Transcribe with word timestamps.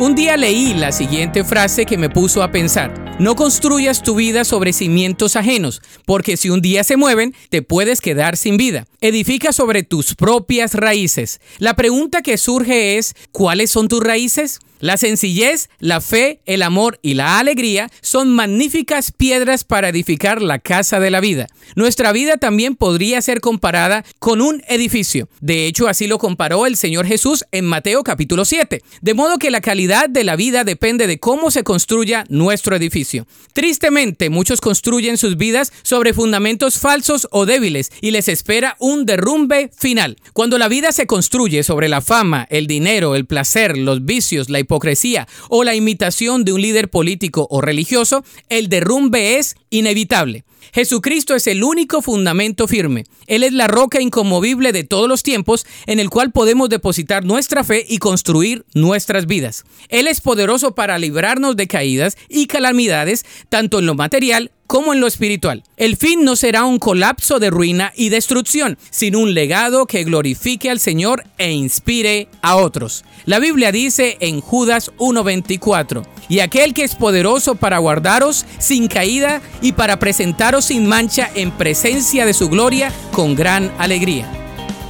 Un 0.00 0.16
día 0.16 0.36
leí 0.36 0.74
la 0.74 0.90
siguiente 0.90 1.44
frase 1.44 1.86
que 1.86 1.96
me 1.96 2.10
puso 2.10 2.42
a 2.42 2.50
pensar. 2.50 3.16
No 3.20 3.36
construyas 3.36 4.02
tu 4.02 4.16
vida 4.16 4.44
sobre 4.44 4.72
cimientos 4.72 5.36
ajenos, 5.36 5.82
porque 6.04 6.36
si 6.36 6.50
un 6.50 6.60
día 6.60 6.82
se 6.82 6.96
mueven, 6.96 7.32
te 7.48 7.62
puedes 7.62 8.00
quedar 8.00 8.36
sin 8.36 8.56
vida. 8.56 8.86
Edifica 9.00 9.52
sobre 9.52 9.84
tus 9.84 10.16
propias 10.16 10.74
raíces. 10.74 11.40
La 11.58 11.76
pregunta 11.76 12.22
que 12.22 12.38
surge 12.38 12.98
es, 12.98 13.14
¿cuáles 13.30 13.70
son 13.70 13.86
tus 13.86 14.02
raíces? 14.02 14.58
La 14.80 14.98
sencillez, 14.98 15.70
la 15.78 16.02
fe, 16.02 16.40
el 16.44 16.60
amor 16.60 16.98
y 17.00 17.14
la 17.14 17.38
alegría 17.38 17.90
son 18.02 18.34
magníficas 18.34 19.12
piedras 19.12 19.64
para 19.64 19.88
edificar 19.88 20.42
la 20.42 20.58
casa 20.58 21.00
de 21.00 21.10
la 21.10 21.20
vida. 21.20 21.46
Nuestra 21.74 22.12
vida 22.12 22.36
también 22.36 22.76
podría 22.76 23.22
ser 23.22 23.40
comparada 23.40 24.04
con 24.18 24.42
un 24.42 24.62
edificio. 24.68 25.28
De 25.40 25.66
hecho, 25.66 25.88
así 25.88 26.06
lo 26.06 26.18
comparó 26.18 26.66
el 26.66 26.76
Señor 26.76 27.06
Jesús 27.06 27.46
en 27.50 27.64
Mateo 27.64 28.02
capítulo 28.02 28.44
7. 28.44 28.82
De 29.00 29.14
modo 29.14 29.38
que 29.38 29.50
la 29.50 29.62
calidad 29.62 29.83
de 29.86 30.24
la 30.24 30.36
vida 30.36 30.64
depende 30.64 31.06
de 31.06 31.18
cómo 31.18 31.50
se 31.50 31.62
construya 31.62 32.24
nuestro 32.28 32.74
edificio. 32.74 33.26
Tristemente, 33.52 34.30
muchos 34.30 34.60
construyen 34.62 35.18
sus 35.18 35.36
vidas 35.36 35.72
sobre 35.82 36.14
fundamentos 36.14 36.78
falsos 36.78 37.28
o 37.30 37.44
débiles 37.44 37.90
y 38.00 38.10
les 38.10 38.28
espera 38.28 38.76
un 38.78 39.04
derrumbe 39.04 39.70
final. 39.76 40.16
Cuando 40.32 40.56
la 40.56 40.68
vida 40.68 40.90
se 40.90 41.06
construye 41.06 41.62
sobre 41.62 41.88
la 41.88 42.00
fama, 42.00 42.46
el 42.48 42.66
dinero, 42.66 43.14
el 43.14 43.26
placer, 43.26 43.76
los 43.76 44.06
vicios, 44.06 44.48
la 44.48 44.58
hipocresía 44.58 45.28
o 45.50 45.64
la 45.64 45.74
imitación 45.74 46.44
de 46.44 46.52
un 46.52 46.62
líder 46.62 46.88
político 46.88 47.46
o 47.50 47.60
religioso, 47.60 48.24
el 48.48 48.68
derrumbe 48.68 49.36
es 49.36 49.56
inevitable. 49.68 50.44
Jesucristo 50.72 51.34
es 51.34 51.46
el 51.46 51.62
único 51.62 52.02
fundamento 52.02 52.66
firme. 52.68 53.04
Él 53.26 53.42
es 53.42 53.52
la 53.52 53.66
roca 53.66 54.00
inconmovible 54.00 54.72
de 54.72 54.84
todos 54.84 55.08
los 55.08 55.22
tiempos 55.22 55.66
en 55.86 56.00
el 56.00 56.10
cual 56.10 56.32
podemos 56.32 56.68
depositar 56.68 57.24
nuestra 57.24 57.64
fe 57.64 57.84
y 57.88 57.98
construir 57.98 58.64
nuestras 58.74 59.26
vidas. 59.26 59.64
Él 59.88 60.06
es 60.06 60.20
poderoso 60.20 60.74
para 60.74 60.98
librarnos 60.98 61.56
de 61.56 61.66
caídas 61.66 62.16
y 62.28 62.46
calamidades, 62.46 63.24
tanto 63.48 63.78
en 63.78 63.86
lo 63.86 63.94
material 63.94 64.50
como 64.66 64.92
en 64.92 65.00
lo 65.00 65.06
espiritual. 65.06 65.62
El 65.76 65.96
fin 65.96 66.24
no 66.24 66.36
será 66.36 66.64
un 66.64 66.78
colapso 66.78 67.38
de 67.38 67.50
ruina 67.50 67.92
y 67.96 68.08
destrucción, 68.08 68.78
sino 68.90 69.20
un 69.20 69.34
legado 69.34 69.86
que 69.86 70.04
glorifique 70.04 70.70
al 70.70 70.80
Señor 70.80 71.24
e 71.38 71.52
inspire 71.52 72.28
a 72.42 72.56
otros. 72.56 73.04
La 73.26 73.38
Biblia 73.38 73.72
dice 73.72 74.16
en 74.20 74.40
Judas 74.40 74.90
1.24, 74.98 76.04
y 76.28 76.40
aquel 76.40 76.74
que 76.74 76.84
es 76.84 76.94
poderoso 76.94 77.54
para 77.54 77.78
guardaros 77.78 78.44
sin 78.58 78.88
caída 78.88 79.40
y 79.60 79.72
para 79.72 79.98
presentaros 79.98 80.66
sin 80.66 80.86
mancha 80.86 81.30
en 81.34 81.50
presencia 81.50 82.26
de 82.26 82.34
su 82.34 82.48
gloria 82.48 82.92
con 83.12 83.34
gran 83.34 83.72
alegría. 83.78 84.30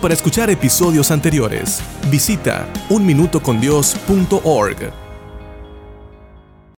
Para 0.00 0.14
escuchar 0.14 0.48
episodios 0.48 1.10
anteriores, 1.10 1.82
visita 2.10 2.66
unminutocondios.org. 2.88 5.09